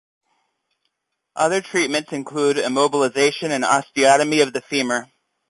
Other 1.35 1.61
treatments 1.61 2.11
include 2.11 2.57
immobilization 2.57 3.51
and 3.51 3.63
osteotomy 3.63 4.41
of 4.41 4.51
the 4.51 4.59
femur. 4.61 5.11